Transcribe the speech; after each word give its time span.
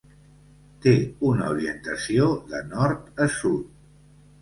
Té 0.85 0.93
una 1.33 1.51
orientació 1.57 2.33
de 2.55 2.65
nord 2.75 3.25
a 3.29 3.33
sud. 3.39 3.65